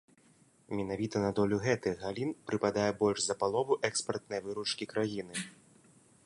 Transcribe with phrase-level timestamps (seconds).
[0.77, 5.47] Менавіта на долю гэтых галін прыпадае больш за палову экспартнай выручкі краіны.